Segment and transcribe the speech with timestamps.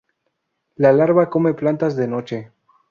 [0.85, 2.47] La larva come plantas de noche.